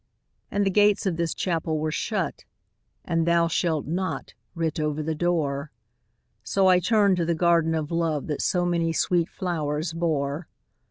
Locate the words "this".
1.17-1.35